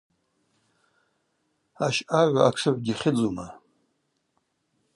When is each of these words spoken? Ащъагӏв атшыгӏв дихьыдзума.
Ащъагӏв 1.85 2.41
атшыгӏв 2.47 2.79
дихьыдзума. 2.85 3.47